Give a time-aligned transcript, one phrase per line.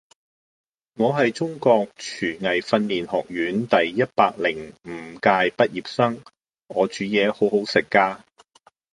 [0.95, 6.23] 我係中國廚藝訓練學院第一百零五屆畢業生，
[6.69, 8.17] 我煮嘢好好食㗎